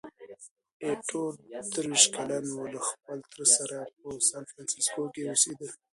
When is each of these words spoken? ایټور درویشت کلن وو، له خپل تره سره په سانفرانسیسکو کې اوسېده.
ایټور 0.85 1.33
درویشت 1.73 2.07
کلن 2.15 2.45
وو، 2.51 2.65
له 2.73 2.79
خپل 2.89 3.17
تره 3.31 3.45
سره 3.55 3.77
په 3.99 4.09
سانفرانسیسکو 4.29 5.03
کې 5.13 5.21
اوسېده. 5.29 5.67